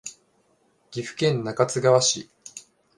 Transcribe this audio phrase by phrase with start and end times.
[0.89, 2.27] 岐阜県中津川市